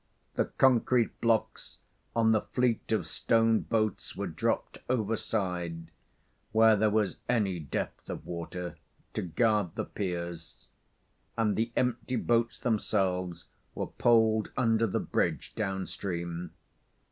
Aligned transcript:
The 0.33 0.45
concrete 0.45 1.21
blocks 1.21 1.77
on 2.15 2.31
the 2.31 2.41
fleet 2.41 2.91
of 2.91 3.05
stone 3.05 3.59
boats 3.59 4.15
were 4.15 4.25
dropped 4.25 4.79
overside, 4.89 5.91
where 6.51 6.75
there 6.75 6.89
was 6.89 7.17
any 7.29 7.59
depth 7.59 8.09
of 8.09 8.25
water, 8.25 8.77
to 9.13 9.21
guard 9.21 9.75
the 9.75 9.85
piers, 9.85 10.69
and 11.37 11.55
the 11.55 11.71
empty 11.75 12.15
boats 12.15 12.57
themselves 12.57 13.45
were 13.75 13.85
poled 13.85 14.49
under 14.57 14.87
the 14.87 14.99
bridge 14.99 15.53
down 15.53 15.85
stream. 15.85 16.49